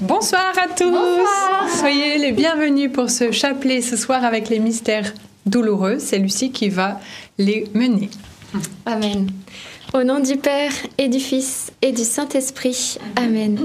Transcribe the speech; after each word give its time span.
Bonsoir 0.00 0.52
à 0.56 0.68
tous. 0.68 1.76
Soyez 1.80 2.18
les 2.18 2.30
bienvenus 2.30 2.92
pour 2.92 3.10
ce 3.10 3.32
chapelet 3.32 3.80
ce 3.80 3.96
soir 3.96 4.24
avec 4.24 4.48
les 4.48 4.60
mystères 4.60 5.12
douloureux. 5.44 5.98
C'est 5.98 6.18
Lucie 6.18 6.52
qui 6.52 6.68
va 6.68 7.00
les 7.36 7.64
mener. 7.74 8.08
Amen. 8.86 9.28
Au 9.92 10.04
nom 10.04 10.20
du 10.20 10.36
Père 10.36 10.70
et 10.98 11.08
du 11.08 11.18
Fils 11.18 11.72
et 11.82 11.90
du 11.90 12.04
Saint-Esprit. 12.04 12.98
Amen. 13.16 13.58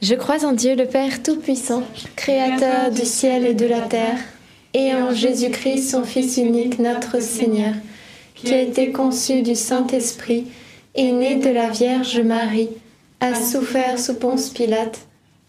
Je 0.00 0.14
crois 0.14 0.42
en 0.46 0.52
Dieu 0.52 0.74
le 0.74 0.86
Père 0.86 1.22
Tout-Puissant, 1.22 1.82
Créateur 2.16 2.90
du 2.90 3.04
ciel 3.04 3.44
et 3.44 3.54
de 3.54 3.66
la 3.66 3.82
terre, 3.82 4.18
et 4.72 4.94
en 4.94 5.12
Jésus-Christ, 5.12 5.90
son 5.90 6.04
Fils 6.04 6.38
unique, 6.38 6.78
notre 6.78 7.20
Seigneur, 7.20 7.74
qui 8.34 8.54
a 8.54 8.60
été 8.62 8.90
conçu 8.90 9.42
du 9.42 9.54
Saint-Esprit, 9.54 10.46
et 10.94 11.12
né 11.12 11.36
de 11.36 11.50
la 11.50 11.68
Vierge 11.68 12.20
Marie, 12.20 12.70
a 13.20 13.34
souffert 13.34 13.98
sous 13.98 14.14
Ponce 14.14 14.48
Pilate, 14.48 14.98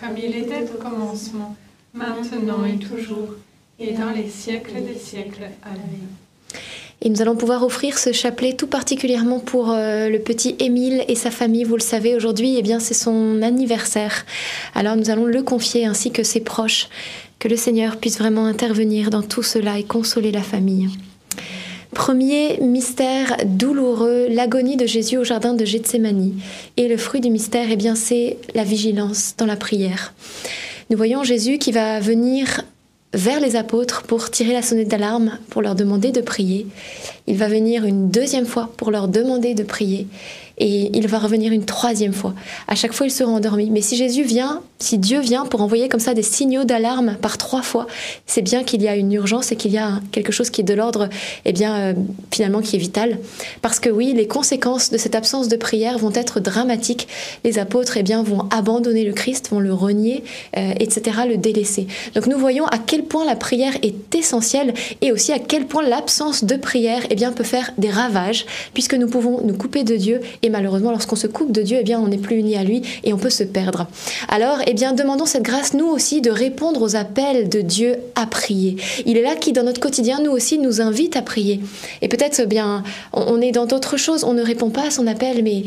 Comme 0.00 0.16
il 0.16 0.36
était 0.36 0.64
au 0.72 0.80
commencement, 0.80 1.56
maintenant 1.92 2.64
et 2.64 2.78
toujours, 2.78 3.34
et 3.80 3.92
dans 3.92 4.10
les 4.10 4.28
siècles 4.28 4.82
des 4.84 4.98
siècles. 4.98 5.48
Amen. 5.64 6.08
Et 7.00 7.10
nous 7.10 7.22
allons 7.22 7.36
pouvoir 7.36 7.62
offrir 7.62 7.96
ce 7.96 8.12
chapelet 8.12 8.54
tout 8.54 8.66
particulièrement 8.66 9.38
pour 9.38 9.70
euh, 9.70 10.08
le 10.08 10.18
petit 10.18 10.56
Émile 10.58 11.04
et 11.06 11.14
sa 11.14 11.30
famille. 11.30 11.62
Vous 11.62 11.76
le 11.76 11.80
savez, 11.80 12.16
aujourd'hui, 12.16 12.56
eh 12.58 12.62
bien, 12.62 12.80
c'est 12.80 12.94
son 12.94 13.40
anniversaire. 13.42 14.26
Alors 14.74 14.96
nous 14.96 15.10
allons 15.10 15.26
le 15.26 15.42
confier 15.42 15.86
ainsi 15.86 16.10
que 16.10 16.24
ses 16.24 16.40
proches. 16.40 16.88
Que 17.38 17.46
le 17.46 17.56
Seigneur 17.56 17.98
puisse 17.98 18.18
vraiment 18.18 18.46
intervenir 18.46 19.10
dans 19.10 19.22
tout 19.22 19.44
cela 19.44 19.78
et 19.78 19.84
consoler 19.84 20.32
la 20.32 20.42
famille. 20.42 20.88
Premier 21.94 22.58
mystère 22.60 23.36
douloureux, 23.44 24.26
l'agonie 24.28 24.76
de 24.76 24.86
Jésus 24.86 25.16
au 25.16 25.24
jardin 25.24 25.54
de 25.54 25.64
Gethsémanie. 25.64 26.34
Et 26.76 26.86
le 26.86 26.96
fruit 26.96 27.20
du 27.20 27.30
mystère, 27.30 27.66
eh 27.70 27.76
bien, 27.76 27.94
c'est 27.94 28.36
la 28.54 28.64
vigilance 28.64 29.34
dans 29.38 29.46
la 29.46 29.56
prière. 29.56 30.12
Nous 30.90 30.96
voyons 30.96 31.24
Jésus 31.24 31.58
qui 31.58 31.72
va 31.72 32.00
venir 32.00 32.62
vers 33.14 33.40
les 33.40 33.56
apôtres 33.56 34.02
pour 34.02 34.30
tirer 34.30 34.52
la 34.52 34.62
sonnette 34.62 34.88
d'alarme, 34.88 35.38
pour 35.48 35.62
leur 35.62 35.74
demander 35.74 36.12
de 36.12 36.20
prier. 36.20 36.66
Il 37.26 37.36
va 37.36 37.48
venir 37.48 37.84
une 37.84 38.10
deuxième 38.10 38.46
fois 38.46 38.70
pour 38.76 38.90
leur 38.90 39.08
demander 39.08 39.54
de 39.54 39.62
prier. 39.62 40.06
Et 40.58 40.90
il 40.96 41.08
va 41.08 41.18
revenir 41.18 41.52
une 41.52 41.64
troisième 41.64 42.12
fois. 42.12 42.34
À 42.66 42.74
chaque 42.74 42.92
fois, 42.92 43.06
il 43.06 43.10
sera 43.10 43.30
endormi. 43.30 43.70
Mais 43.70 43.80
si 43.80 43.96
Jésus 43.96 44.24
vient, 44.24 44.62
si 44.80 44.98
Dieu 44.98 45.20
vient 45.20 45.44
pour 45.44 45.60
envoyer 45.60 45.88
comme 45.88 46.00
ça 46.00 46.14
des 46.14 46.22
signaux 46.22 46.64
d'alarme 46.64 47.16
par 47.20 47.36
trois 47.36 47.62
fois, 47.62 47.88
c'est 48.26 48.42
bien 48.42 48.62
qu'il 48.62 48.80
y 48.80 48.88
a 48.88 48.94
une 48.94 49.12
urgence 49.12 49.50
et 49.50 49.56
qu'il 49.56 49.72
y 49.72 49.78
a 49.78 50.00
quelque 50.12 50.30
chose 50.30 50.50
qui 50.50 50.60
est 50.60 50.64
de 50.64 50.74
l'ordre, 50.74 51.08
eh 51.44 51.52
bien, 51.52 51.76
euh, 51.76 51.94
finalement, 52.32 52.60
qui 52.60 52.76
est 52.76 52.78
vital. 52.78 53.18
Parce 53.60 53.80
que 53.80 53.90
oui, 53.90 54.12
les 54.14 54.28
conséquences 54.28 54.90
de 54.90 54.98
cette 54.98 55.16
absence 55.16 55.48
de 55.48 55.56
prière 55.56 55.98
vont 55.98 56.12
être 56.14 56.38
dramatiques. 56.38 57.08
Les 57.42 57.58
apôtres, 57.58 57.96
eh 57.96 58.04
bien, 58.04 58.22
vont 58.22 58.48
abandonner 58.50 59.04
le 59.04 59.12
Christ, 59.12 59.48
vont 59.50 59.58
le 59.58 59.72
renier, 59.72 60.22
euh, 60.56 60.72
etc., 60.78 61.18
le 61.28 61.36
délaisser. 61.36 61.88
Donc 62.14 62.26
nous 62.26 62.38
voyons 62.38 62.66
à 62.66 62.78
quel 62.78 63.02
point 63.02 63.24
la 63.24 63.34
prière 63.34 63.74
est 63.82 64.14
essentielle 64.14 64.74
et 65.00 65.10
aussi 65.10 65.32
à 65.32 65.40
quel 65.40 65.66
point 65.66 65.82
l'absence 65.82 66.44
de 66.44 66.54
prière, 66.54 67.02
eh 67.10 67.16
bien, 67.16 67.32
peut 67.32 67.44
faire 67.44 67.72
des 67.78 67.90
ravages, 67.90 68.46
puisque 68.74 68.94
nous 68.94 69.08
pouvons 69.08 69.40
nous 69.42 69.54
couper 69.54 69.82
de 69.82 69.96
Dieu 69.96 70.20
et 70.42 70.50
malheureusement, 70.50 70.92
lorsqu'on 70.92 71.16
se 71.16 71.26
coupe 71.26 71.50
de 71.50 71.62
Dieu, 71.62 71.78
eh 71.80 71.84
bien, 71.84 71.98
on 71.98 72.06
n'est 72.06 72.18
plus 72.18 72.36
uni 72.36 72.56
à 72.56 72.62
lui 72.62 72.82
et 73.02 73.12
on 73.12 73.18
peut 73.18 73.30
se 73.30 73.42
perdre. 73.42 73.88
Alors, 74.28 74.60
eh 74.70 74.74
bien, 74.74 74.92
demandons 74.92 75.26
cette 75.26 75.42
grâce, 75.42 75.74
nous 75.74 75.86
aussi, 75.86 76.20
de 76.20 76.30
répondre 76.30 76.82
aux 76.82 76.94
appels 76.94 77.48
de 77.48 77.60
Dieu 77.60 77.96
à 78.14 78.26
prier. 78.26 78.76
Il 79.06 79.16
est 79.16 79.22
là 79.22 79.34
qui, 79.34 79.52
dans 79.52 79.62
notre 79.62 79.80
quotidien, 79.80 80.20
nous 80.22 80.30
aussi, 80.30 80.58
nous 80.58 80.80
invite 80.80 81.16
à 81.16 81.22
prier. 81.22 81.60
Et 82.02 82.08
peut-être, 82.08 82.40
eh 82.40 82.46
bien, 82.46 82.84
on 83.12 83.40
est 83.40 83.52
dans 83.52 83.66
d'autres 83.66 83.96
choses, 83.96 84.24
on 84.24 84.34
ne 84.34 84.42
répond 84.42 84.70
pas 84.70 84.86
à 84.86 84.90
son 84.90 85.06
appel, 85.06 85.42
mais 85.42 85.64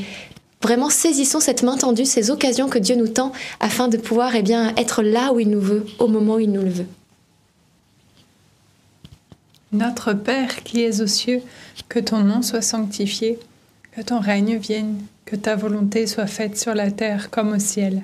vraiment 0.62 0.90
saisissons 0.90 1.40
cette 1.40 1.64
main 1.64 1.78
tendue, 1.78 2.06
ces 2.06 2.32
occasions 2.32 2.70
que 2.70 2.80
Dieu 2.80 2.96
nous 2.96 3.08
tend, 3.08 3.32
afin 3.60 3.88
de 3.88 3.98
pouvoir, 3.98 4.36
eh 4.36 4.44
bien, 4.44 4.74
être 4.78 5.04
là 5.04 5.34
où 5.34 5.40
il 5.40 5.50
nous 5.50 5.62
veut, 5.62 5.86
au 6.00 6.08
moment 6.08 6.36
où 6.36 6.40
il 6.40 6.52
nous 6.52 6.62
le 6.62 6.70
veut. 6.70 6.88
Notre 9.72 10.14
Père 10.14 10.64
qui 10.64 10.84
es 10.84 11.02
aux 11.02 11.08
cieux, 11.08 11.42
que 11.90 12.00
ton 12.00 12.20
nom 12.20 12.42
soit 12.42 12.62
sanctifié 12.62 13.40
que 13.92 14.02
ton 14.02 14.20
règne 14.20 14.58
vienne, 14.58 15.02
que 15.26 15.36
ta 15.36 15.56
volonté 15.56 16.08
soit 16.08 16.28
faite 16.28 16.58
sur 16.58 16.74
la 16.74 16.92
terre 16.92 17.30
comme 17.30 17.54
au 17.54 17.60
ciel. 17.60 18.04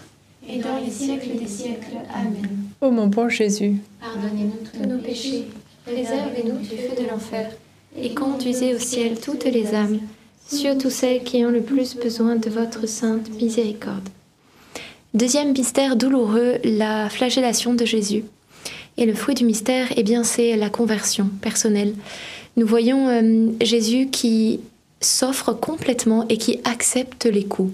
et 0.51 0.59
dans 0.59 0.77
les 0.83 0.91
siècles 0.91 1.37
des 1.39 1.47
siècles. 1.47 1.97
Amen. 2.13 2.47
Ô 2.81 2.91
mon 2.91 3.07
bon 3.07 3.29
Jésus, 3.29 3.75
Pardonnez-nous 3.99 4.67
tous 4.71 4.87
nos 4.87 4.97
péchés, 4.97 5.47
préservez-nous 5.85 6.57
du 6.57 6.65
feu 6.65 7.01
de 7.01 7.09
l'enfer, 7.09 7.51
et 7.97 8.13
conduisez 8.13 8.75
au 8.75 8.79
ciel 8.79 9.19
toutes 9.19 9.45
les 9.45 9.73
âmes, 9.73 9.99
surtout 10.47 10.89
celles 10.89 11.23
qui 11.23 11.45
ont 11.45 11.51
le 11.51 11.61
plus 11.61 11.95
besoin 11.95 12.35
de 12.35 12.49
votre 12.49 12.87
sainte 12.87 13.29
miséricorde. 13.41 14.09
Deuxième 15.13 15.51
mystère 15.51 15.95
douloureux, 15.95 16.55
la 16.63 17.09
flagellation 17.09 17.73
de 17.73 17.85
Jésus. 17.85 18.23
Et 18.97 19.05
le 19.05 19.13
fruit 19.13 19.35
du 19.35 19.45
mystère, 19.45 19.87
eh 19.95 20.03
bien, 20.03 20.23
c'est 20.23 20.55
la 20.55 20.69
conversion 20.69 21.29
personnelle. 21.41 21.93
Nous 22.55 22.65
voyons 22.65 23.09
euh, 23.09 23.49
Jésus 23.61 24.07
qui 24.09 24.61
s'offre 25.01 25.53
complètement 25.53 26.25
et 26.29 26.37
qui 26.37 26.59
accepte 26.63 27.25
les 27.25 27.43
coups. 27.43 27.73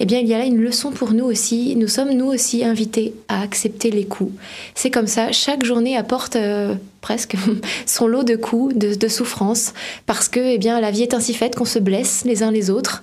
Eh 0.00 0.06
bien, 0.06 0.20
il 0.20 0.28
y 0.28 0.34
a 0.34 0.38
là 0.38 0.44
une 0.44 0.60
leçon 0.60 0.90
pour 0.90 1.12
nous 1.12 1.24
aussi. 1.24 1.76
Nous 1.76 1.88
sommes 1.88 2.12
nous 2.12 2.26
aussi 2.26 2.64
invités 2.64 3.14
à 3.28 3.42
accepter 3.42 3.90
les 3.90 4.04
coups. 4.04 4.32
C'est 4.74 4.90
comme 4.90 5.06
ça, 5.06 5.32
chaque 5.32 5.64
journée 5.64 5.96
apporte 5.96 6.36
euh, 6.36 6.74
presque 7.00 7.36
son 7.86 8.06
lot 8.06 8.22
de 8.22 8.36
coups, 8.36 8.74
de, 8.74 8.94
de 8.94 9.08
souffrances, 9.08 9.74
parce 10.06 10.28
que 10.28 10.40
eh 10.40 10.58
bien, 10.58 10.80
la 10.80 10.90
vie 10.90 11.02
est 11.02 11.14
ainsi 11.14 11.34
faite 11.34 11.54
qu'on 11.56 11.64
se 11.64 11.78
blesse 11.78 12.24
les 12.24 12.42
uns 12.42 12.50
les 12.50 12.70
autres. 12.70 13.02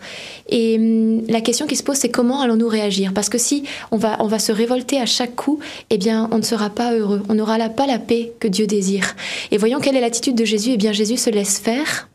Et 0.50 0.78
hum, 0.78 1.24
la 1.28 1.42
question 1.42 1.68
qui 1.68 1.76
se 1.76 1.84
pose, 1.84 1.98
c'est 1.98 2.10
comment 2.10 2.42
allons-nous 2.42 2.68
réagir? 2.68 3.14
Parce 3.14 3.30
que 3.30 3.38
si 3.38 3.64
on 3.92 3.98
va, 3.98 4.18
on 4.20 4.28
va 4.28 4.40
se 4.40 4.52
révolter 4.52 5.00
à 5.00 5.06
chaque 5.06 5.36
coup, 5.36 5.60
eh 5.90 5.98
bien, 5.98 6.28
on 6.32 6.38
ne 6.38 6.44
sera 6.44 6.70
pas 6.70 6.94
heureux. 6.94 7.22
On 7.30 7.36
n'aura 7.36 7.58
là 7.58 7.70
pas 7.70 7.86
la 7.86 8.00
paix 8.00 8.32
que 8.40 8.48
Dieu 8.48 8.68
désire. 8.68 9.16
Et 9.52 9.58
voyons 9.58 9.80
quelle 9.80 9.96
est 9.96 10.02
l'attitude 10.02 10.36
de 10.36 10.46
Jésus. 10.46 10.72
Eh 10.74 10.78
bien, 10.78 10.92
Jésus 10.92 11.18
se 11.18 11.30
laisse 11.30 11.60
faire 11.60 12.10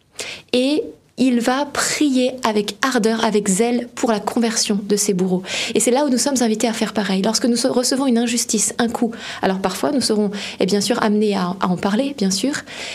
et 0.53 0.83
il 1.17 1.41
va 1.41 1.67
prier 1.67 2.33
avec 2.43 2.77
ardeur, 2.83 3.25
avec 3.25 3.49
zèle 3.49 3.89
pour 3.95 4.11
la 4.11 4.19
conversion 4.19 4.81
de 4.83 4.97
ses 4.97 5.15
bourreaux. 5.15 5.43
Et 5.75 5.81
c'est 5.81 5.93
là 5.93 6.05
où 6.05 6.09
nous 6.09 6.19
sommes 6.19 6.41
invités 6.41 6.67
à 6.67 6.73
faire 6.73 6.93
pareil. 6.93 7.23
Lorsque 7.23 7.47
nous 7.47 7.57
recevons 7.71 8.07
une 8.07 8.19
injustice, 8.19 8.75
un 8.79 8.89
coup, 8.89 9.13
alors 9.41 9.61
parfois 9.61 9.93
nous 9.93 10.01
serons 10.01 10.31
eh 10.59 10.67
bien 10.67 10.81
sûr 10.81 11.03
amenés 11.03 11.37
à, 11.37 11.57
en 11.63 11.77
parler, 11.77 12.15
bien 12.19 12.31
sûr, 12.31 12.55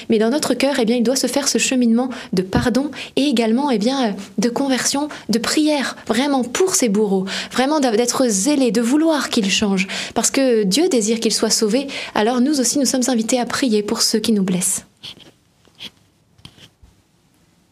mais 0.10 0.20
dans 0.20 0.30
notre 0.30 0.54
cœur, 0.54 0.76
eh 0.80 0.86
bien, 0.86 0.98
il 0.98 1.04
doit 1.04 1.16
se 1.16 1.28
faire 1.28 1.48
ce 1.48 1.58
cheminement 1.58 2.10
de 2.34 2.42
pardon 2.42 2.92
et 3.16 3.24
également 3.24 3.72
eh 3.72 3.78
bien, 3.78 4.16
de 4.38 4.50
conversion, 4.50 5.08
de 5.30 5.40
prière, 5.40 5.96
vraiment 6.08 6.44
pour 6.44 6.76
ses 6.76 6.90
bourreaux, 6.90 7.26
vraiment 7.52 7.80
d'être 7.80 8.28
zélé, 8.28 8.72
de 8.72 8.82
vouloir 8.82 9.30
qu'ils 9.30 9.50
changent, 9.50 9.88
parce 10.14 10.32
que 10.32 10.64
Dieu 10.64 10.90
désire 10.90 11.20
qu'ils 11.20 11.34
soient 11.34 11.50
sauvés, 11.50 11.88
alors 12.16 12.42
nous 12.42 12.60
aussi 12.60 12.80
nous 12.80 12.86
sommes 12.86 13.04
invités 13.08 13.40
à 13.40 13.46
prier 13.46 13.82
pour 13.82 14.02
ceux 14.02 14.20
qui 14.20 14.34
nous 14.34 14.44
blessent. 14.44 14.89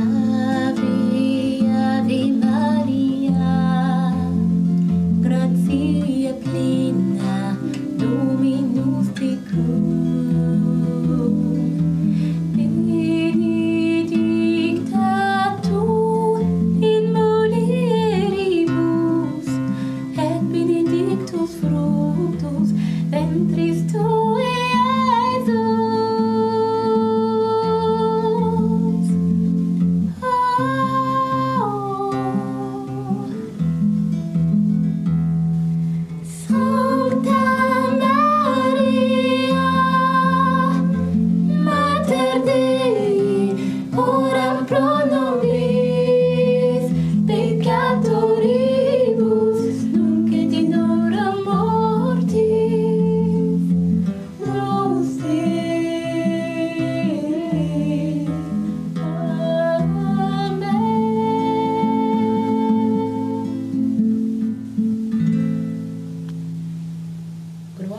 Ave 0.00 1.37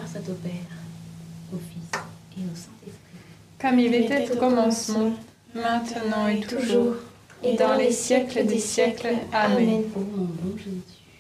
Gloire 0.09 0.23
soit 0.23 0.33
au 0.33 0.35
Père, 0.37 0.51
au 1.53 1.57
Fils 1.57 1.99
et 2.37 2.41
au 2.41 2.55
Saint-Esprit. 2.55 3.19
Comme 3.59 3.79
il 3.79 3.93
était 3.93 4.31
au 4.31 4.37
commencement, 4.37 5.11
maintenant 5.53 6.27
et 6.27 6.39
toujours, 6.39 6.95
et 7.43 7.55
dans 7.55 7.75
les 7.75 7.91
siècles 7.91 8.45
des 8.45 8.59
siècles. 8.59 9.09
Amen. 9.33 9.83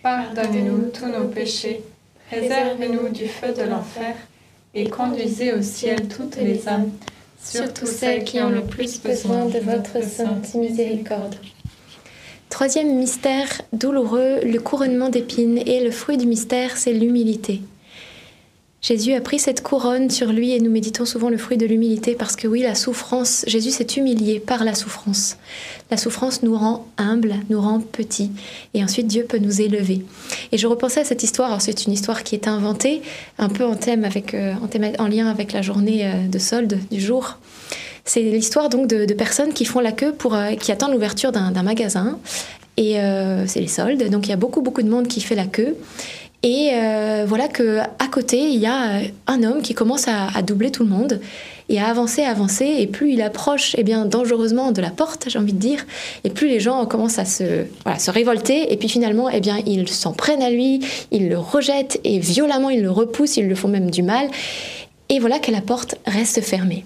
Pardonne-nous 0.01 0.89
tous 0.91 1.07
nos 1.07 1.27
péchés, 1.27 1.81
préserve-nous 2.29 3.09
du 3.09 3.27
feu 3.27 3.53
de 3.53 3.63
l'enfer, 3.63 4.15
et 4.73 4.89
conduisez 4.89 5.53
au 5.53 5.61
ciel 5.61 6.07
toutes 6.07 6.37
les 6.37 6.67
âmes, 6.67 6.91
surtout 7.41 7.85
celles 7.85 8.23
qui 8.23 8.39
ont 8.39 8.49
le 8.49 8.63
plus 8.63 9.01
besoin 9.01 9.45
de 9.45 9.59
votre 9.59 10.03
sainte 10.03 10.53
miséricorde. 10.55 11.35
Troisième 12.49 12.95
mystère 12.97 13.61
douloureux, 13.73 14.39
le 14.43 14.59
couronnement 14.59 15.09
d'épines. 15.09 15.59
Et 15.65 15.83
le 15.83 15.91
fruit 15.91 16.17
du 16.17 16.25
mystère, 16.25 16.77
c'est 16.77 16.93
l'humilité. 16.93 17.61
Jésus 18.81 19.13
a 19.13 19.19
pris 19.19 19.39
cette 19.39 19.61
couronne 19.61 20.09
sur 20.09 20.31
lui 20.31 20.53
et 20.53 20.61
nous 20.61 20.71
méditons 20.71 21.03
souvent 21.03 21.29
le 21.29 21.37
fruit 21.37 21.57
de 21.57 21.65
l'humilité 21.65 22.15
parce 22.15 22.37
que 22.37 22.47
oui, 22.47 22.61
la 22.61 22.75
souffrance, 22.75 23.43
Jésus 23.45 23.71
s'est 23.71 23.87
humilié 23.97 24.39
par 24.39 24.63
la 24.63 24.73
souffrance. 24.73 25.35
La 25.91 25.97
souffrance 25.97 26.43
nous 26.43 26.57
rend 26.57 26.87
humbles, 26.97 27.35
nous 27.49 27.59
rend 27.59 27.81
petits 27.81 28.31
et 28.73 28.81
ensuite 28.81 29.07
Dieu 29.07 29.25
peut 29.27 29.37
nous 29.37 29.59
élever. 29.59 30.05
Et 30.53 30.57
je 30.57 30.65
repensais 30.65 31.01
à 31.01 31.03
cette 31.03 31.23
histoire, 31.23 31.49
alors 31.49 31.61
c'est 31.61 31.85
une 31.85 31.91
histoire 31.91 32.23
qui 32.23 32.35
est 32.35 32.47
inventée, 32.47 33.01
un 33.37 33.49
peu 33.49 33.65
en, 33.65 33.75
thème 33.75 34.05
avec, 34.05 34.33
euh, 34.33 34.53
en, 34.63 34.67
thème- 34.67 34.95
en 34.97 35.07
lien 35.07 35.27
avec 35.27 35.51
la 35.51 35.61
journée 35.61 36.05
euh, 36.05 36.27
de 36.29 36.39
solde 36.39 36.79
du 36.89 37.01
jour. 37.01 37.37
C'est 38.05 38.21
l'histoire 38.21 38.69
donc 38.69 38.87
de, 38.87 39.13
personnes 39.13 39.51
qui 39.51 39.65
font 39.65 39.81
la 39.81 39.91
queue 39.91 40.13
pour, 40.13 40.35
euh, 40.35 40.55
qui 40.55 40.71
attendent 40.71 40.93
l'ouverture 40.93 41.33
d'un 41.33 41.63
magasin 41.63 42.17
et 42.77 42.95
c'est 43.45 43.59
les 43.59 43.67
soldes, 43.67 44.09
donc 44.09 44.27
il 44.27 44.29
y 44.29 44.33
a 44.33 44.37
beaucoup 44.37 44.61
beaucoup 44.61 44.81
de 44.81 44.89
monde 44.89 45.09
qui 45.09 45.19
fait 45.19 45.35
la 45.35 45.47
queue. 45.47 45.75
Et 46.41 46.71
euh, 46.73 47.25
voilà 47.27 47.49
que 47.49 47.79
à 47.79 48.07
côté, 48.09 48.49
il 48.49 48.59
y 48.59 48.65
a 48.65 48.99
euh, 48.99 49.01
un 49.27 49.43
homme 49.43 49.61
qui 49.61 49.73
commence 49.73 50.07
à, 50.07 50.41
doubler 50.41 50.71
tout 50.71 50.83
le 50.83 50.89
monde 50.89 51.19
et 51.67 51.79
à 51.79 51.87
avancer, 51.87 52.23
avancer. 52.23 52.65
Et 52.79 52.87
plus 52.87 53.11
il 53.11 53.21
approche, 53.21 53.75
eh 53.77 53.83
bien, 53.83 54.05
dangereusement 54.05 54.71
de 54.71 54.81
la 54.81 54.89
porte, 54.89 55.25
j'ai 55.27 55.37
envie 55.37 55.53
de 55.53 55.59
dire, 55.59 55.85
et 56.23 56.29
plus 56.29 56.47
les 56.47 56.61
gens 56.61 56.85
commencent 56.85 57.19
à 57.19 57.25
se, 57.25 57.65
voilà, 57.83 57.99
se 57.99 58.09
révolter. 58.09 58.71
Et 58.71 58.77
puis 58.77 58.87
finalement, 58.87 59.29
eh 59.29 59.41
bien, 59.41 59.57
ils 59.65 59.89
s'en 59.89 60.13
prennent 60.13 60.41
à 60.41 60.49
lui, 60.49 60.79
ils 61.11 61.27
le 61.27 61.37
rejettent 61.37 61.99
et 62.05 62.19
violemment 62.19 62.69
ils 62.69 62.81
le 62.81 62.91
repoussent, 62.91 63.35
ils 63.35 63.47
le 63.47 63.55
font 63.55 63.67
même 63.67 63.91
du 63.91 64.01
mal. 64.01 64.27
Et 65.09 65.19
voilà 65.19 65.39
que 65.39 65.51
la 65.51 65.61
porte 65.61 65.95
reste 66.05 66.39
fermée. 66.41 66.85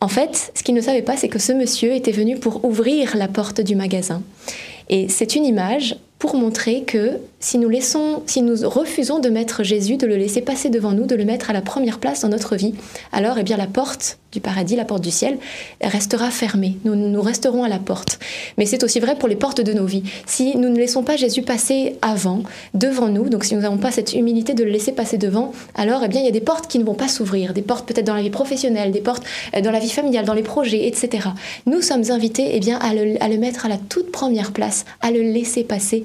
En 0.00 0.08
fait, 0.08 0.50
ce 0.54 0.62
qu'il 0.62 0.74
ne 0.74 0.80
savait 0.80 1.02
pas, 1.02 1.16
c'est 1.16 1.28
que 1.28 1.38
ce 1.38 1.52
monsieur 1.52 1.92
était 1.92 2.10
venu 2.10 2.38
pour 2.38 2.64
ouvrir 2.64 3.16
la 3.16 3.28
porte 3.28 3.60
du 3.60 3.76
magasin. 3.76 4.22
Et 4.88 5.08
c'est 5.08 5.36
une 5.36 5.44
image 5.44 5.94
pour 6.20 6.36
montrer 6.36 6.82
que 6.82 7.18
si 7.40 7.56
nous 7.56 7.70
laissons, 7.70 8.22
si 8.26 8.42
nous 8.42 8.68
refusons 8.68 9.18
de 9.18 9.30
mettre 9.30 9.64
Jésus, 9.64 9.96
de 9.96 10.06
le 10.06 10.16
laisser 10.16 10.42
passer 10.42 10.68
devant 10.68 10.92
nous, 10.92 11.06
de 11.06 11.16
le 11.16 11.24
mettre 11.24 11.48
à 11.48 11.54
la 11.54 11.62
première 11.62 11.98
place 11.98 12.20
dans 12.20 12.28
notre 12.28 12.56
vie, 12.56 12.74
alors 13.10 13.38
eh 13.38 13.42
bien 13.42 13.56
la 13.56 13.66
porte 13.66 14.18
du 14.30 14.40
paradis, 14.40 14.76
la 14.76 14.84
porte 14.84 15.02
du 15.02 15.10
ciel, 15.10 15.38
restera 15.82 16.30
fermée. 16.30 16.76
Nous, 16.84 17.20
resterons 17.20 17.64
à 17.64 17.68
la 17.68 17.78
porte. 17.78 18.20
Mais 18.58 18.66
c'est 18.66 18.84
aussi 18.84 19.00
vrai 19.00 19.16
pour 19.16 19.28
les 19.28 19.34
portes 19.34 19.60
de 19.60 19.72
nos 19.72 19.86
vies. 19.86 20.04
Si 20.26 20.56
nous 20.56 20.68
ne 20.68 20.76
laissons 20.76 21.02
pas 21.02 21.16
Jésus 21.16 21.42
passer 21.42 21.96
avant, 22.00 22.42
devant 22.74 23.08
nous, 23.08 23.28
donc 23.28 23.44
si 23.44 23.54
nous 23.56 23.62
n'avons 23.62 23.78
pas 23.78 23.90
cette 23.90 24.14
humilité 24.14 24.54
de 24.54 24.62
le 24.62 24.70
laisser 24.70 24.92
passer 24.92 25.18
devant, 25.18 25.52
alors 25.74 26.02
eh 26.04 26.08
bien 26.08 26.20
il 26.20 26.26
y 26.26 26.28
a 26.28 26.32
des 26.32 26.40
portes 26.40 26.68
qui 26.68 26.78
ne 26.78 26.84
vont 26.84 26.94
pas 26.94 27.08
s'ouvrir, 27.08 27.54
des 27.54 27.62
portes 27.62 27.88
peut-être 27.88 28.06
dans 28.06 28.14
la 28.14 28.22
vie 28.22 28.30
professionnelle, 28.30 28.92
des 28.92 29.00
portes 29.00 29.24
euh, 29.56 29.62
dans 29.62 29.72
la 29.72 29.80
vie 29.80 29.90
familiale, 29.90 30.24
dans 30.24 30.34
les 30.34 30.42
projets, 30.42 30.86
etc. 30.86 31.28
Nous 31.66 31.80
sommes 31.80 32.04
invités 32.10 32.50
eh 32.52 32.60
bien 32.60 32.78
à 32.78 32.94
le 32.94 33.38
mettre 33.38 33.66
à 33.66 33.68
la 33.68 33.78
toute 33.78 34.12
première 34.12 34.52
place, 34.52 34.84
à 35.00 35.10
le 35.10 35.22
laisser 35.22 35.64
passer, 35.64 36.04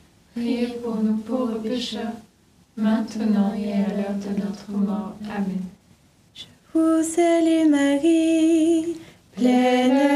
priez 0.35 0.67
pour 0.83 0.95
nous 0.97 1.17
pauvres 1.17 1.59
pécheurs, 1.59 2.13
maintenant 2.77 3.53
et 3.53 3.73
à 3.73 3.87
l'heure 3.95 4.15
de 4.15 4.41
notre 4.41 4.71
mort. 4.71 5.15
Amen. 5.29 5.61
Vous 6.73 7.03
salue 7.03 7.69
Marie, 7.69 8.95
pleine 9.35 10.10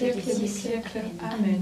siècles 0.00 0.40
des 0.40 0.46
siècles. 0.46 1.00
Amen. 1.20 1.60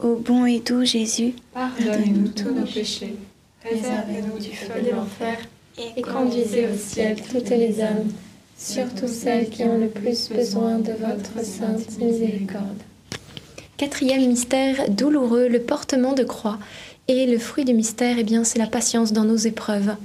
Ô 0.00 0.16
bon 0.16 0.46
et 0.46 0.60
doux 0.60 0.84
Jésus, 0.84 1.34
Pardonnez-nous 1.54 2.28
tous 2.28 2.50
nos 2.50 2.66
péchés, 2.66 3.16
réservez-nous 3.64 4.38
du 4.38 4.54
feu 4.54 4.80
de 4.80 4.94
l'enfer, 4.94 5.38
et 5.96 6.02
conduisez 6.02 6.66
au 6.66 6.76
ciel 6.76 7.16
toutes 7.20 7.50
les 7.50 7.80
âmes, 7.80 8.10
surtout 8.56 9.08
celles 9.08 9.48
qui 9.48 9.64
ont 9.64 9.78
le 9.78 9.88
plus 9.88 10.28
besoin 10.28 10.78
de 10.78 10.92
votre 10.92 11.44
sainte 11.44 11.98
miséricorde. 11.98 12.82
Quatrième 13.76 14.26
mystère 14.26 14.88
douloureux, 14.90 15.48
le 15.48 15.60
portement 15.60 16.12
de 16.12 16.24
croix. 16.24 16.58
Et 17.06 17.26
le 17.26 17.38
fruit 17.38 17.64
du 17.64 17.72
mystère, 17.72 18.16
eh 18.18 18.24
bien, 18.24 18.44
c'est 18.44 18.58
la 18.58 18.66
patience 18.66 19.12
dans 19.12 19.24
nos 19.24 19.36
épreuves. 19.36 19.96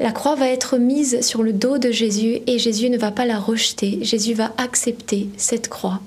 La 0.00 0.10
croix 0.10 0.34
va 0.34 0.48
être 0.48 0.78
mise 0.78 1.20
sur 1.20 1.42
le 1.42 1.52
dos 1.52 1.78
de 1.78 1.90
Jésus 1.90 2.40
et 2.46 2.58
Jésus 2.58 2.90
ne 2.90 2.98
va 2.98 3.10
pas 3.10 3.26
la 3.26 3.38
rejeter. 3.38 3.98
Jésus 4.02 4.32
va 4.32 4.52
accepter 4.56 5.28
cette 5.36 5.68
croix. 5.68 6.00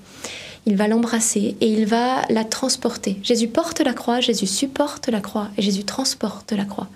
Il 0.66 0.76
va 0.76 0.88
l'embrasser 0.88 1.56
et 1.60 1.68
il 1.68 1.86
va 1.86 2.22
la 2.30 2.44
transporter. 2.44 3.18
Jésus 3.24 3.48
porte 3.48 3.82
la 3.82 3.94
croix, 3.94 4.20
Jésus 4.20 4.48
supporte 4.48 5.10
la 5.10 5.20
croix 5.20 5.50
et 5.58 5.62
Jésus 5.62 5.84
transporte 5.84 6.52
la 6.54 6.66
croix. 6.66 6.88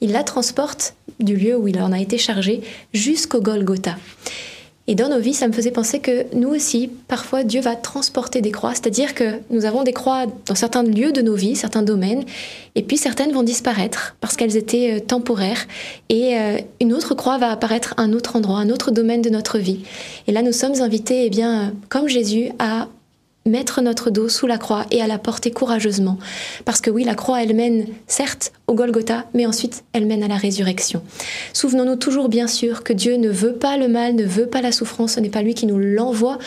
Il 0.00 0.12
la 0.12 0.24
transporte 0.24 0.94
du 1.20 1.36
lieu 1.36 1.56
où 1.56 1.68
il 1.68 1.80
en 1.80 1.92
a 1.92 2.00
été 2.00 2.18
chargé 2.18 2.60
jusqu'au 2.92 3.40
Golgotha. 3.40 3.96
Et 4.88 4.94
dans 4.94 5.08
nos 5.08 5.18
vies, 5.18 5.34
ça 5.34 5.48
me 5.48 5.52
faisait 5.52 5.72
penser 5.72 5.98
que 5.98 6.26
nous 6.32 6.48
aussi, 6.50 6.88
parfois, 7.08 7.42
Dieu 7.42 7.60
va 7.60 7.74
transporter 7.74 8.40
des 8.40 8.52
croix, 8.52 8.72
c'est-à-dire 8.72 9.14
que 9.14 9.40
nous 9.50 9.64
avons 9.64 9.82
des 9.82 9.92
croix 9.92 10.26
dans 10.46 10.54
certains 10.54 10.84
lieux 10.84 11.10
de 11.10 11.22
nos 11.22 11.34
vies, 11.34 11.56
certains 11.56 11.82
domaines, 11.82 12.24
et 12.76 12.82
puis 12.82 12.96
certaines 12.96 13.32
vont 13.32 13.42
disparaître 13.42 14.14
parce 14.20 14.36
qu'elles 14.36 14.56
étaient 14.56 14.96
euh, 14.96 15.00
temporaires, 15.00 15.66
et 16.08 16.38
euh, 16.38 16.58
une 16.80 16.92
autre 16.92 17.16
croix 17.16 17.36
va 17.36 17.50
apparaître 17.50 17.94
à 17.96 18.02
un 18.02 18.12
autre 18.12 18.36
endroit, 18.36 18.58
un 18.58 18.70
autre 18.70 18.92
domaine 18.92 19.22
de 19.22 19.30
notre 19.30 19.58
vie. 19.58 19.80
Et 20.28 20.32
là, 20.32 20.42
nous 20.42 20.52
sommes 20.52 20.80
invités, 20.80 21.26
eh 21.26 21.30
bien, 21.30 21.74
comme 21.88 22.06
Jésus, 22.06 22.50
à 22.60 22.86
mettre 23.46 23.80
notre 23.80 24.10
dos 24.10 24.28
sous 24.28 24.46
la 24.46 24.58
croix 24.58 24.86
et 24.90 25.00
à 25.00 25.06
la 25.06 25.18
porter 25.18 25.50
courageusement. 25.50 26.18
Parce 26.64 26.80
que 26.80 26.90
oui, 26.90 27.04
la 27.04 27.14
croix, 27.14 27.42
elle 27.42 27.54
mène 27.54 27.86
certes 28.06 28.52
au 28.66 28.74
Golgotha, 28.74 29.26
mais 29.34 29.46
ensuite 29.46 29.84
elle 29.92 30.06
mène 30.06 30.22
à 30.22 30.28
la 30.28 30.36
résurrection. 30.36 31.02
Souvenons-nous 31.52 31.96
toujours 31.96 32.28
bien 32.28 32.48
sûr 32.48 32.82
que 32.82 32.92
Dieu 32.92 33.16
ne 33.16 33.28
veut 33.28 33.54
pas 33.54 33.76
le 33.76 33.88
mal, 33.88 34.14
ne 34.14 34.24
veut 34.24 34.46
pas 34.46 34.60
la 34.60 34.72
souffrance, 34.72 35.12
ce 35.12 35.20
n'est 35.20 35.28
pas 35.28 35.42
lui 35.42 35.54
qui 35.54 35.66
nous 35.66 35.78
l'envoie, 35.78 36.38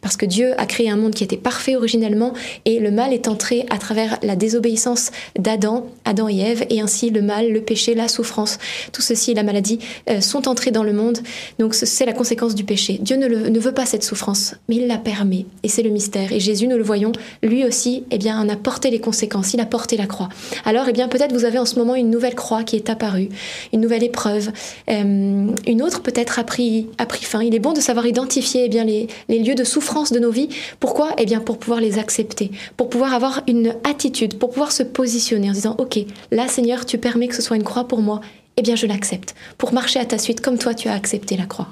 parce 0.00 0.16
que 0.16 0.26
Dieu 0.26 0.60
a 0.60 0.66
créé 0.66 0.90
un 0.90 0.96
monde 0.96 1.14
qui 1.14 1.24
était 1.24 1.36
parfait 1.36 1.76
originellement, 1.76 2.32
et 2.64 2.80
le 2.80 2.90
mal 2.90 3.12
est 3.12 3.28
entré 3.28 3.64
à 3.70 3.78
travers 3.78 4.18
la 4.22 4.34
désobéissance 4.34 5.10
d'Adam, 5.38 5.86
Adam 6.04 6.28
et 6.28 6.38
Ève, 6.38 6.66
et 6.68 6.80
ainsi 6.80 7.10
le 7.10 7.22
mal, 7.22 7.52
le 7.52 7.60
péché, 7.60 7.94
la 7.94 8.08
souffrance, 8.08 8.58
tout 8.92 9.02
ceci, 9.02 9.34
la 9.34 9.44
maladie, 9.44 9.78
euh, 10.10 10.20
sont 10.20 10.48
entrés 10.48 10.72
dans 10.72 10.82
le 10.82 10.92
monde, 10.92 11.18
donc 11.58 11.74
c'est 11.74 12.06
la 12.06 12.12
conséquence 12.12 12.54
du 12.54 12.64
péché. 12.64 12.98
Dieu 13.00 13.16
ne, 13.16 13.28
ne 13.28 13.60
veut 13.60 13.72
pas 13.72 13.86
cette 13.86 14.02
souffrance, 14.02 14.56
mais 14.68 14.76
il 14.76 14.88
la 14.88 14.98
permet, 14.98 15.46
et 15.62 15.68
c'est 15.68 15.82
le 15.82 15.90
mystère. 15.90 16.32
Et 16.32 16.40
Jésus, 16.40 16.66
nous 16.66 16.76
le 16.76 16.82
voyons, 16.82 17.12
lui 17.42 17.64
aussi, 17.64 18.04
eh 18.10 18.18
bien, 18.18 18.40
en 18.40 18.48
a 18.48 18.56
porté 18.56 18.90
les 18.90 19.00
conséquences, 19.00 19.54
il 19.54 19.60
a 19.60 19.66
porté 19.66 19.96
la 19.96 20.06
croix. 20.06 20.28
Alors, 20.64 20.86
eh 20.88 20.92
bien, 20.92 21.06
peut-être 21.08 21.32
vous 21.32 21.44
avez 21.44 21.58
en 21.58 21.67
ce 21.68 21.78
moment 21.78 21.94
une 21.94 22.10
nouvelle 22.10 22.34
croix 22.34 22.64
qui 22.64 22.74
est 22.74 22.90
apparue, 22.90 23.28
une 23.72 23.80
nouvelle 23.80 24.02
épreuve, 24.02 24.50
euh, 24.90 25.46
une 25.66 25.82
autre 25.82 26.02
peut-être 26.02 26.40
a 26.40 26.44
pris, 26.44 26.88
a 26.98 27.06
pris 27.06 27.24
fin. 27.24 27.40
Il 27.42 27.54
est 27.54 27.60
bon 27.60 27.72
de 27.72 27.80
savoir 27.80 28.06
identifier 28.06 28.62
eh 28.64 28.68
bien, 28.68 28.84
les, 28.84 29.06
les 29.28 29.38
lieux 29.38 29.54
de 29.54 29.64
souffrance 29.64 30.12
de 30.12 30.18
nos 30.18 30.32
vies. 30.32 30.48
Pourquoi? 30.80 31.14
Eh 31.18 31.26
bien, 31.26 31.40
pour 31.40 31.58
pouvoir 31.58 31.80
les 31.80 31.98
accepter, 31.98 32.50
pour 32.76 32.88
pouvoir 32.88 33.14
avoir 33.14 33.42
une 33.46 33.74
attitude, 33.84 34.38
pour 34.38 34.50
pouvoir 34.50 34.72
se 34.72 34.82
positionner 34.82 35.50
en 35.50 35.52
disant, 35.52 35.76
OK, 35.78 35.98
là, 36.32 36.48
Seigneur, 36.48 36.84
tu 36.84 36.98
permets 36.98 37.28
que 37.28 37.36
ce 37.36 37.42
soit 37.42 37.56
une 37.56 37.62
croix 37.62 37.86
pour 37.86 38.00
moi, 38.00 38.20
eh 38.56 38.62
bien, 38.62 38.74
je 38.74 38.86
l'accepte, 38.86 39.36
pour 39.56 39.72
marcher 39.72 40.00
à 40.00 40.04
ta 40.04 40.18
suite 40.18 40.40
comme 40.40 40.58
toi, 40.58 40.74
tu 40.74 40.88
as 40.88 40.94
accepté 40.94 41.36
la 41.36 41.46
croix. 41.46 41.68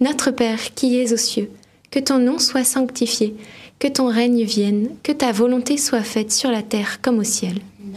Notre 0.00 0.30
Père 0.30 0.74
qui 0.76 1.00
es 1.00 1.12
aux 1.12 1.16
cieux, 1.16 1.50
que 1.90 1.98
ton 1.98 2.18
nom 2.18 2.38
soit 2.38 2.62
sanctifié, 2.62 3.34
que 3.78 3.88
ton 3.88 4.06
règne 4.06 4.44
vienne, 4.44 4.90
que 5.02 5.12
ta 5.12 5.32
volonté 5.32 5.76
soit 5.76 6.02
faite 6.02 6.30
sur 6.30 6.50
la 6.50 6.62
terre 6.62 7.00
comme 7.00 7.18
au 7.18 7.24
ciel. 7.24 7.58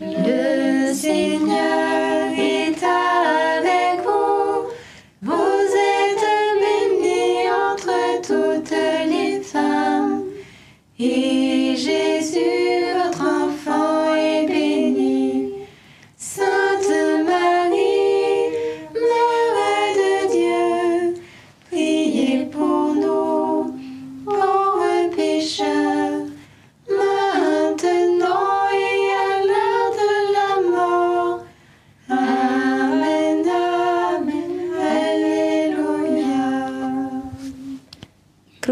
Le 0.00 0.94
Seigneur 0.94 2.30
est 2.36 2.82
avec 2.84 3.17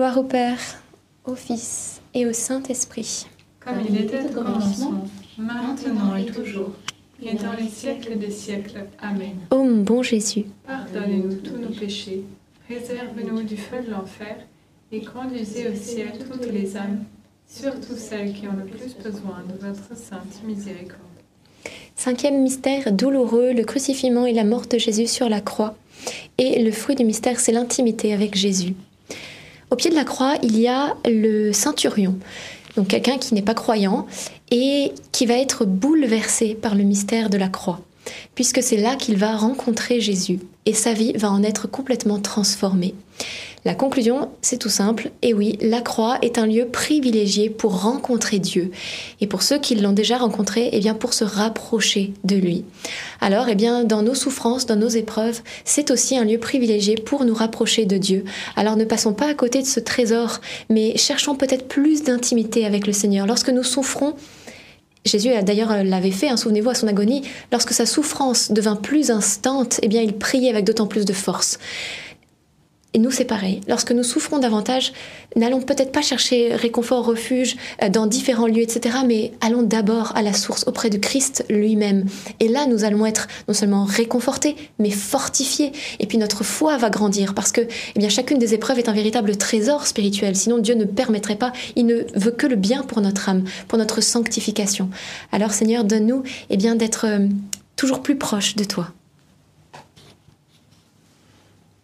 Gloire 0.07 0.19
au 0.19 0.29
Père, 0.29 0.61
au 1.25 1.35
Fils 1.35 2.01
et 2.14 2.27
au 2.27 2.33
Saint-Esprit. 2.33 3.27
Comme 3.59 3.81
il 3.88 4.03
était 4.03 4.21
au 4.25 4.29
commencement, 4.29 5.05
maintenant 5.37 6.14
et 6.14 6.27
toujours, 6.27 6.71
et 7.21 7.35
dans 7.35 7.55
les 7.59 7.66
siècles 7.66 8.16
des 8.16 8.31
siècles. 8.31 8.85
Amen. 9.03 9.33
Ô 9.51 9.64
mon 9.64 9.83
bon 9.83 10.05
Jésus, 10.05 10.45
Pardonnez-nous 10.64 11.35
tous 11.38 11.57
nos 11.57 11.75
péchés, 11.77 12.23
préserve-nous 12.69 13.42
du 13.42 13.57
feu 13.57 13.79
de 13.85 13.90
l'enfer, 13.90 14.37
et 14.92 15.03
conduisez 15.03 15.66
au 15.66 15.75
ciel 15.75 16.12
toutes 16.21 16.53
les 16.53 16.77
âmes, 16.77 17.03
surtout 17.49 17.97
celles 17.97 18.33
qui 18.33 18.47
ont 18.47 18.57
le 18.57 18.64
plus 18.64 18.95
besoin 19.03 19.42
de 19.49 19.66
votre 19.66 19.97
sainte 19.97 20.40
miséricorde. 20.47 21.01
Cinquième 21.97 22.42
mystère 22.42 22.92
douloureux, 22.92 23.53
le 23.53 23.64
crucifixion 23.64 24.25
et 24.25 24.33
la 24.33 24.45
mort 24.45 24.69
de 24.69 24.79
Jésus 24.79 25.09
sur 25.09 25.29
la 25.29 25.40
croix. 25.40 25.75
Et 26.38 26.62
le 26.62 26.71
fruit 26.71 26.95
du 26.95 27.05
mystère, 27.05 27.40
c'est 27.40 27.51
l'intimité 27.51 28.14
avec 28.14 28.37
Jésus. 28.37 28.77
Au 29.70 29.76
pied 29.76 29.90
de 29.90 29.96
la 29.96 30.05
croix, 30.05 30.35
il 30.42 30.59
y 30.59 30.68
a 30.68 30.96
le 31.05 31.52
ceinturion, 31.52 32.14
donc 32.76 32.88
quelqu'un 32.88 33.18
qui 33.18 33.35
n'est 33.35 33.42
pas 33.42 33.55
croyant 33.55 34.07
et 34.50 34.92
qui 35.11 35.26
va 35.26 35.35
être 35.35 35.64
bouleversé 35.64 36.55
par 36.55 36.74
le 36.74 36.85
mystère 36.85 37.31
de 37.31 37.37
la 37.37 37.48
croix, 37.48 37.81
puisque 38.35 38.62
c'est 38.62 38.77
là 38.77 38.97
qu'il 38.97 39.16
va 39.16 39.37
rencontrer 39.37 40.01
Jésus 40.01 40.40
et 40.64 40.75
sa 40.75 40.92
vie 40.92 41.12
va 41.14 41.31
en 41.31 41.42
être 41.42 41.69
complètement 41.69 42.19
transformée. 42.19 42.95
La 43.66 43.75
conclusion, 43.75 44.29
c'est 44.42 44.59
tout 44.59 44.69
simple. 44.69 45.11
Et 45.23 45.35
oui, 45.35 45.59
la 45.61 45.81
croix 45.81 46.19
est 46.23 46.38
un 46.38 46.47
lieu 46.47 46.66
privilégié 46.66 47.51
pour 47.51 47.83
rencontrer 47.83 48.38
Dieu. 48.38 48.71
Et 49.21 49.27
pour 49.27 49.42
ceux 49.42 49.59
qui 49.59 49.75
l'ont 49.75 49.92
déjà 49.92 50.19
rencontré, 50.19 50.69
eh 50.73 50.79
bien 50.79 50.95
pour 50.95 51.12
se 51.12 51.25
rapprocher 51.25 52.12
de 52.23 52.37
lui. 52.37 52.64
Alors, 53.21 53.49
eh 53.49 53.57
bien, 53.57 53.83
dans 53.83 54.03
nos 54.03 54.14
souffrances, 54.14 54.66
dans 54.66 54.77
nos 54.77 54.88
épreuves, 54.88 55.40
c'est 55.64 55.90
aussi 55.90 56.16
un 56.16 56.25
lieu 56.25 56.38
privilégié 56.38 56.95
pour 56.95 57.25
nous 57.25 57.35
rapprocher 57.35 57.87
de 57.87 57.97
Dieu. 57.97 58.25
Alors 58.55 58.77
ne 58.77 58.85
passons 58.85 59.14
pas 59.14 59.29
à 59.29 59.35
côté 59.35 59.62
de 59.62 59.66
ce 59.66 59.81
trésor, 59.81 60.40
mais 60.71 60.97
cherchons 60.97 61.35
peut-être 61.35 61.66
plus 61.66 62.05
d'intimité 62.05 62.66
avec 62.66 62.87
le 62.87 62.92
Seigneur. 62.92 63.27
Lorsque 63.27 63.51
nous 63.51 63.64
souffrons, 63.64 64.14
Jésus 65.07 65.31
d'ailleurs 65.42 65.85
l'avait 65.85 66.11
fait, 66.11 66.29
hein, 66.29 66.37
souvenez-vous, 66.37 66.71
à 66.71 66.75
son 66.75 66.88
agonie, 66.88 67.23
lorsque 67.53 67.73
sa 67.73 67.87
souffrance 67.87 68.51
devint 68.51 68.77
plus 68.77 69.11
instante, 69.11 69.79
eh 69.83 69.88
bien 69.88 70.03
il 70.03 70.14
priait 70.14 70.51
avec 70.51 70.64
d'autant 70.64 70.87
plus 70.87 71.05
de 71.05 71.12
force. 71.12 71.59
Et 72.96 72.98
nous, 72.98 73.11
c'est 73.11 73.26
pareil. 73.26 73.61
Lorsque 73.68 73.92
nous 73.92 74.02
souffrons 74.02 74.38
davantage, 74.38 74.94
n'allons 75.37 75.61
peut-être 75.61 75.92
pas 75.92 76.00
chercher 76.00 76.54
réconfort, 76.54 77.04
refuge 77.04 77.59
euh, 77.82 77.90
dans 77.90 78.06
différents 78.06 78.46
lieux, 78.46 78.62
etc., 78.62 79.00
mais 79.06 79.32
allons 79.42 79.62
d'abord 79.62 80.16
à 80.16 80.22
la 80.22 80.32
source, 80.32 80.64
auprès 80.66 80.88
de 80.88 80.96
Christ 80.96 81.44
lui-même. 81.50 82.06
Et 82.40 82.48
là, 82.48 82.64
nous 82.66 82.85
allons 82.85 83.04
être 83.04 83.28
non 83.48 83.52
seulement 83.52 83.85
réconfortés, 83.85 84.56
mais 84.78 84.88
fortifiés. 84.88 85.72
Et 86.00 86.06
puis 86.06 86.16
notre 86.16 86.42
foi 86.42 86.78
va 86.78 86.88
grandir, 86.88 87.35
parce 87.35 87.52
que 87.52 87.61
eh 87.61 87.98
bien, 87.98 88.09
chacune 88.09 88.38
des 88.38 88.54
épreuves 88.54 88.78
est 88.78 88.88
un 88.88 88.94
véritable 88.94 89.37
trésor 89.37 89.87
spirituel. 89.87 90.35
Sinon, 90.35 90.56
Dieu 90.56 90.74
ne 90.74 90.87
permettrait 90.87 91.37
pas, 91.37 91.52
il 91.76 91.85
ne 91.85 91.96
veut 92.14 92.32
que 92.32 92.46
le 92.46 92.56
bien 92.56 92.82
pour 92.82 93.02
notre 93.02 93.28
âme, 93.28 93.44
pour 93.68 93.76
notre 93.76 94.00
sanctification. 94.00 94.88
Alors, 95.32 95.52
Seigneur, 95.52 95.85
donne-nous 95.85 96.22
eh 96.48 96.56
bien, 96.56 96.76
d'être 96.76 97.04
euh, 97.06 97.28
toujours 97.76 98.00
plus 98.00 98.16
proches 98.16 98.56
de 98.56 98.64
toi. 98.64 98.88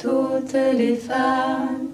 toutes 0.00 0.52
les 0.52 0.96
femmes. 0.96 1.88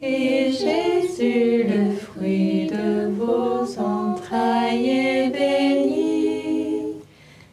Et 0.00 0.50
Jésus, 0.50 1.64
le 1.68 1.94
fruit 1.94 2.66
de 2.66 3.08
vos 3.10 3.78
entrailles, 3.78 4.88
est 4.88 5.30
béni. 5.30 6.94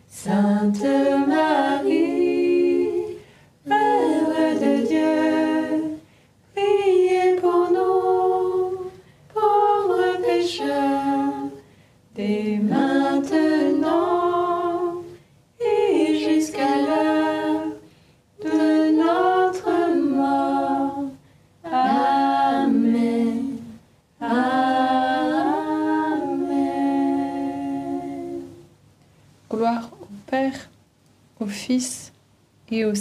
Sainte 0.08 0.84
Marie, 1.28 1.69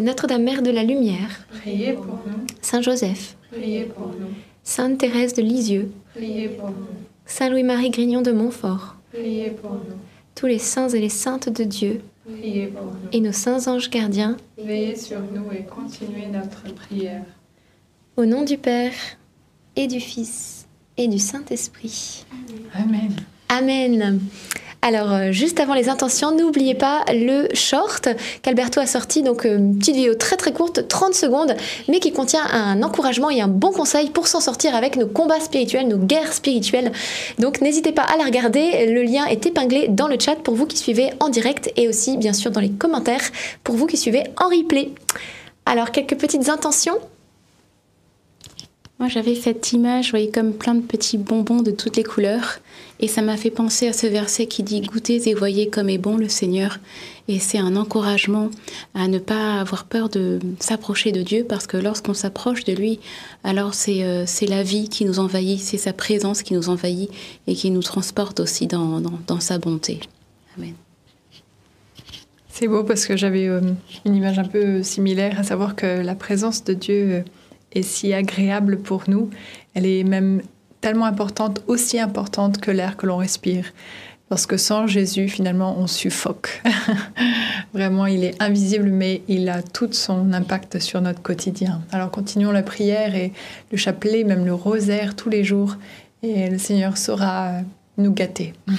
Notre-Dame 0.00 0.42
Mère 0.42 0.62
de 0.62 0.70
la 0.70 0.84
Lumière, 0.84 1.46
Priez 1.60 1.92
pour 1.92 2.06
nous, 2.26 2.46
Saint 2.62 2.80
Joseph, 2.80 3.36
priez 3.50 3.84
pour 3.84 4.06
nous, 4.08 4.30
Sainte 4.64 4.98
Thérèse 4.98 5.34
de 5.34 5.42
Lisieux, 5.42 5.92
priez 6.14 6.48
pour 6.48 6.68
nous, 6.70 6.86
Saint 7.26 7.50
Louis-Marie 7.50 7.90
Grignon 7.90 8.22
de 8.22 8.32
Montfort, 8.32 8.96
priez 9.12 9.50
pour 9.50 9.72
nous, 9.72 9.96
tous 10.34 10.46
les 10.46 10.58
saints 10.58 10.88
et 10.88 11.00
les 11.00 11.08
saintes 11.10 11.50
de 11.50 11.64
Dieu, 11.64 12.00
priez 12.24 12.68
pour 12.68 12.86
nous. 12.86 13.08
et 13.12 13.20
nos 13.20 13.32
saints 13.32 13.66
anges 13.68 13.90
gardiens, 13.90 14.36
Veillez 14.58 14.96
sur 14.96 15.20
nous 15.20 15.52
et 15.52 15.64
continuez 15.64 16.26
notre 16.32 16.62
prière. 16.74 17.22
au 18.16 18.24
nom 18.24 18.44
du 18.44 18.56
Père 18.56 18.92
et 19.76 19.86
du 19.86 20.00
Fils 20.00 20.66
et 20.96 21.06
du 21.08 21.18
Saint-Esprit. 21.18 22.24
Amen. 22.74 23.14
Amen. 23.48 24.20
Alors, 24.84 25.12
euh, 25.12 25.30
juste 25.30 25.60
avant 25.60 25.74
les 25.74 25.88
intentions, 25.88 26.36
n'oubliez 26.36 26.74
pas 26.74 27.04
le 27.12 27.46
short 27.54 28.08
qu'Alberto 28.42 28.80
a 28.80 28.86
sorti, 28.86 29.22
donc 29.22 29.46
euh, 29.46 29.56
une 29.58 29.78
petite 29.78 29.94
vidéo 29.94 30.16
très 30.16 30.36
très 30.36 30.52
courte, 30.52 30.88
30 30.88 31.14
secondes, 31.14 31.54
mais 31.86 32.00
qui 32.00 32.10
contient 32.10 32.44
un 32.50 32.82
encouragement 32.82 33.30
et 33.30 33.40
un 33.40 33.46
bon 33.46 33.70
conseil 33.70 34.10
pour 34.10 34.26
s'en 34.26 34.40
sortir 34.40 34.74
avec 34.74 34.96
nos 34.96 35.06
combats 35.06 35.38
spirituels, 35.38 35.86
nos 35.86 35.98
guerres 35.98 36.32
spirituelles. 36.32 36.90
Donc 37.38 37.60
n'hésitez 37.60 37.92
pas 37.92 38.02
à 38.02 38.16
la 38.16 38.24
regarder, 38.24 38.86
le 38.92 39.04
lien 39.04 39.24
est 39.26 39.46
épinglé 39.46 39.86
dans 39.88 40.08
le 40.08 40.18
chat 40.18 40.34
pour 40.34 40.56
vous 40.56 40.66
qui 40.66 40.76
suivez 40.76 41.10
en 41.20 41.28
direct 41.28 41.70
et 41.76 41.86
aussi 41.86 42.16
bien 42.16 42.32
sûr 42.32 42.50
dans 42.50 42.60
les 42.60 42.72
commentaires 42.72 43.30
pour 43.62 43.76
vous 43.76 43.86
qui 43.86 43.96
suivez 43.96 44.24
en 44.36 44.48
replay. 44.48 44.90
Alors, 45.64 45.92
quelques 45.92 46.16
petites 46.16 46.48
intentions 46.48 46.98
Moi, 49.02 49.08
j'avais 49.08 49.34
cette 49.34 49.72
image, 49.72 50.04
vous 50.04 50.10
voyez, 50.10 50.30
comme 50.30 50.52
plein 50.52 50.76
de 50.76 50.80
petits 50.80 51.18
bonbons 51.18 51.60
de 51.60 51.72
toutes 51.72 51.96
les 51.96 52.04
couleurs. 52.04 52.60
Et 53.00 53.08
ça 53.08 53.20
m'a 53.20 53.36
fait 53.36 53.50
penser 53.50 53.88
à 53.88 53.92
ce 53.92 54.06
verset 54.06 54.46
qui 54.46 54.62
dit 54.62 54.80
Goûtez 54.80 55.28
et 55.28 55.34
voyez 55.34 55.68
comme 55.68 55.88
est 55.88 55.98
bon 55.98 56.16
le 56.16 56.28
Seigneur. 56.28 56.78
Et 57.26 57.40
c'est 57.40 57.58
un 57.58 57.74
encouragement 57.74 58.48
à 58.94 59.08
ne 59.08 59.18
pas 59.18 59.58
avoir 59.58 59.86
peur 59.86 60.08
de 60.08 60.38
s'approcher 60.60 61.10
de 61.10 61.20
Dieu, 61.20 61.44
parce 61.48 61.66
que 61.66 61.76
lorsqu'on 61.76 62.14
s'approche 62.14 62.62
de 62.62 62.74
lui, 62.74 63.00
alors 63.42 63.74
c'est 63.74 64.04
euh, 64.04 64.24
la 64.46 64.62
vie 64.62 64.88
qui 64.88 65.04
nous 65.04 65.18
envahit, 65.18 65.58
c'est 65.58 65.78
sa 65.78 65.92
présence 65.92 66.44
qui 66.44 66.54
nous 66.54 66.68
envahit 66.68 67.10
et 67.48 67.56
qui 67.56 67.72
nous 67.72 67.82
transporte 67.82 68.38
aussi 68.38 68.68
dans, 68.68 69.00
dans, 69.00 69.18
dans 69.26 69.40
sa 69.40 69.58
bonté. 69.58 69.98
Amen. 70.56 70.74
C'est 72.50 72.68
beau 72.68 72.84
parce 72.84 73.06
que 73.06 73.16
j'avais 73.16 73.48
euh, 73.48 73.62
une 74.04 74.14
image 74.14 74.38
un 74.38 74.44
peu 74.44 74.84
similaire, 74.84 75.40
à 75.40 75.42
savoir 75.42 75.74
que 75.74 76.02
la 76.02 76.14
présence 76.14 76.62
de 76.62 76.74
Dieu 76.74 76.94
euh, 77.10 77.22
est 77.74 77.82
si 77.82 78.12
agréable 78.12 78.78
pour 78.78 79.04
nous. 79.08 79.30
Elle 79.74 79.86
est 79.86 80.04
même 80.04 80.42
tellement 80.80 81.06
importante, 81.06 81.62
aussi 81.66 81.98
importante 81.98 82.60
que 82.60 82.70
l'air 82.70 82.96
que 82.96 83.06
l'on 83.06 83.16
respire. 83.16 83.72
Parce 84.28 84.46
que 84.46 84.56
sans 84.56 84.86
Jésus, 84.86 85.28
finalement, 85.28 85.76
on 85.78 85.86
suffoque. 85.86 86.62
Vraiment, 87.74 88.06
il 88.06 88.24
est 88.24 88.42
invisible, 88.42 88.88
mais 88.88 89.20
il 89.28 89.48
a 89.50 89.62
tout 89.62 89.92
son 89.92 90.32
impact 90.32 90.78
sur 90.78 91.02
notre 91.02 91.20
quotidien. 91.20 91.82
Alors 91.92 92.10
continuons 92.10 92.50
la 92.50 92.62
prière 92.62 93.14
et 93.14 93.32
le 93.70 93.76
chapelet, 93.76 94.24
même 94.24 94.46
le 94.46 94.54
rosaire 94.54 95.16
tous 95.16 95.28
les 95.28 95.44
jours. 95.44 95.76
Et 96.22 96.48
le 96.48 96.56
Seigneur 96.58 96.96
saura 96.96 97.60
nous 97.98 98.12
gâter. 98.12 98.54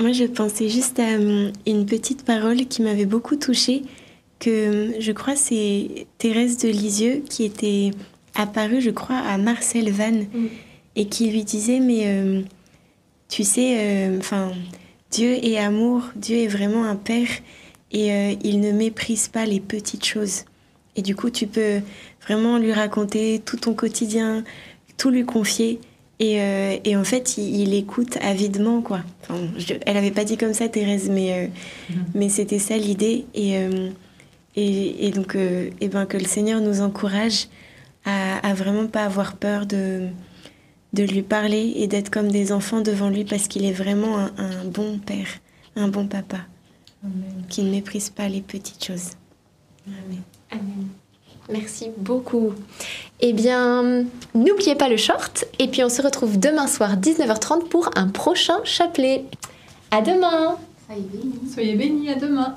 Moi, 0.00 0.10
je 0.12 0.24
pensais 0.24 0.68
juste 0.68 0.98
à 0.98 1.16
hum, 1.16 1.52
une 1.66 1.86
petite 1.86 2.24
parole 2.24 2.66
qui 2.66 2.82
m'avait 2.82 3.06
beaucoup 3.06 3.36
touchée, 3.36 3.82
que 4.42 4.88
hum, 4.88 4.94
je 4.98 5.12
crois 5.12 5.36
c'est 5.36 6.06
Thérèse 6.18 6.58
de 6.58 6.68
Lisieux 6.68 7.22
qui 7.28 7.44
était 7.44 7.90
apparue, 8.34 8.80
je 8.80 8.90
crois, 8.90 9.16
à 9.18 9.38
Marcel 9.38 9.90
Vannes 9.90 10.26
et 10.96 11.06
qui 11.06 11.30
lui 11.30 11.44
disait 11.44 11.80
mais 11.80 12.02
euh, 12.06 12.42
tu 13.28 13.44
sais, 13.44 14.08
enfin 14.18 14.52
Dieu 15.10 15.32
est 15.44 15.58
amour, 15.58 16.02
Dieu 16.16 16.36
est 16.38 16.48
vraiment 16.48 16.84
un 16.84 16.96
père 16.96 17.28
et 17.92 18.12
euh, 18.12 18.34
il 18.42 18.60
ne 18.60 18.72
méprise 18.72 19.28
pas 19.28 19.44
les 19.44 19.60
petites 19.60 20.04
choses. 20.06 20.44
Et 20.96 21.02
du 21.02 21.14
coup, 21.14 21.28
tu 21.30 21.46
peux 21.46 21.80
vraiment 22.26 22.56
lui 22.58 22.72
raconter 22.72 23.40
tout 23.44 23.56
ton 23.58 23.74
quotidien, 23.74 24.44
tout 24.98 25.10
lui 25.10 25.24
confier. 25.26 25.78
Et, 26.18 26.40
euh, 26.40 26.76
et 26.84 26.96
en 26.96 27.04
fait, 27.04 27.36
il, 27.36 27.60
il 27.60 27.74
écoute 27.74 28.16
avidement, 28.22 28.80
quoi. 28.80 29.00
Enfin, 29.22 29.40
je- 29.58 29.74
elle 29.84 29.94
n'avait 29.94 30.10
pas 30.10 30.24
dit 30.24 30.36
comme 30.38 30.54
ça, 30.54 30.68
Thérèse, 30.68 31.10
mais, 31.10 31.32
euh, 31.32 31.96
mais 32.14 32.28
c'était 32.30 32.58
ça 32.58 32.76
l'idée. 32.78 33.24
Et, 33.34 33.56
euh, 33.58 33.90
et, 34.56 35.06
et 35.06 35.10
donc, 35.10 35.34
euh, 35.34 35.70
eh 35.80 35.88
ben, 35.88 36.06
que 36.06 36.16
le 36.16 36.24
Seigneur 36.24 36.60
nous 36.60 36.80
encourage 36.80 37.48
à, 38.04 38.38
à 38.46 38.54
vraiment 38.54 38.86
pas 38.86 39.04
avoir 39.04 39.36
peur 39.36 39.66
de, 39.66 40.08
de 40.92 41.02
lui 41.02 41.22
parler 41.22 41.72
et 41.76 41.86
d'être 41.86 42.10
comme 42.10 42.30
des 42.30 42.52
enfants 42.52 42.80
devant 42.80 43.08
lui 43.08 43.24
parce 43.24 43.48
qu'il 43.48 43.64
est 43.64 43.72
vraiment 43.72 44.18
un, 44.18 44.32
un 44.36 44.64
bon 44.64 44.98
père, 44.98 45.28
un 45.76 45.88
bon 45.88 46.06
papa, 46.06 46.38
qui 47.48 47.62
ne 47.62 47.70
méprise 47.70 48.10
pas 48.10 48.28
les 48.28 48.42
petites 48.42 48.84
choses. 48.84 49.10
Amen. 49.86 50.22
Amen. 50.50 50.88
Merci 51.50 51.90
beaucoup. 51.96 52.52
Eh 53.20 53.32
bien, 53.32 54.04
n'oubliez 54.34 54.76
pas 54.76 54.88
le 54.88 54.96
short 54.96 55.44
et 55.58 55.68
puis 55.68 55.82
on 55.82 55.88
se 55.88 56.00
retrouve 56.00 56.38
demain 56.38 56.66
soir 56.66 56.96
19h30 56.96 57.68
pour 57.68 57.90
un 57.96 58.08
prochain 58.08 58.58
chapelet. 58.64 59.24
À 59.90 60.02
demain. 60.02 60.56
Soyez 61.52 61.74
bénis, 61.74 62.10
à 62.10 62.14
demain. 62.14 62.54